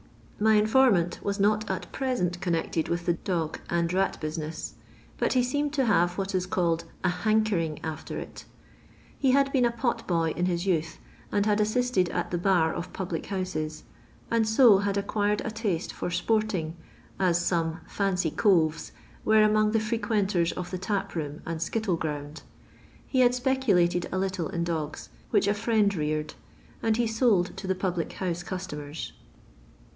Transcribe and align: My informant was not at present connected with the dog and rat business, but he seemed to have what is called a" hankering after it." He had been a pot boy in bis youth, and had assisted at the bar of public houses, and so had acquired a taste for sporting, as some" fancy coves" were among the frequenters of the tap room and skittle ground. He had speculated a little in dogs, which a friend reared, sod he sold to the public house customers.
My 0.39 0.55
informant 0.55 1.19
was 1.23 1.39
not 1.39 1.69
at 1.69 1.91
present 1.91 2.41
connected 2.41 2.89
with 2.89 3.05
the 3.05 3.13
dog 3.13 3.59
and 3.69 3.93
rat 3.93 4.19
business, 4.19 4.73
but 5.19 5.33
he 5.33 5.43
seemed 5.43 5.71
to 5.73 5.85
have 5.85 6.17
what 6.17 6.33
is 6.33 6.47
called 6.47 6.85
a" 7.03 7.09
hankering 7.23 7.77
after 7.83 8.17
it." 8.17 8.45
He 9.19 9.29
had 9.29 9.51
been 9.51 9.63
a 9.65 9.69
pot 9.71 10.07
boy 10.07 10.31
in 10.35 10.45
bis 10.45 10.65
youth, 10.65 10.97
and 11.31 11.45
had 11.45 11.61
assisted 11.61 12.09
at 12.09 12.31
the 12.31 12.39
bar 12.39 12.73
of 12.73 12.91
public 12.91 13.27
houses, 13.27 13.83
and 14.31 14.49
so 14.49 14.79
had 14.79 14.97
acquired 14.97 15.43
a 15.45 15.51
taste 15.51 15.93
for 15.93 16.09
sporting, 16.09 16.75
as 17.19 17.39
some" 17.39 17.81
fancy 17.87 18.31
coves" 18.31 18.91
were 19.23 19.43
among 19.43 19.71
the 19.71 19.79
frequenters 19.79 20.51
of 20.53 20.71
the 20.71 20.79
tap 20.79 21.13
room 21.13 21.43
and 21.45 21.61
skittle 21.61 21.97
ground. 21.97 22.41
He 23.05 23.19
had 23.19 23.35
speculated 23.35 24.09
a 24.11 24.17
little 24.17 24.49
in 24.49 24.63
dogs, 24.63 25.09
which 25.29 25.47
a 25.47 25.53
friend 25.53 25.93
reared, 25.93 26.33
sod 26.83 26.97
he 26.97 27.05
sold 27.05 27.55
to 27.57 27.67
the 27.67 27.75
public 27.75 28.13
house 28.13 28.41
customers. 28.41 29.13